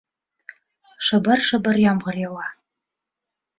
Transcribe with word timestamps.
Шыбыр-шыбыр 1.09 1.77
ямғыр 1.91 2.19
яуа 2.25 2.47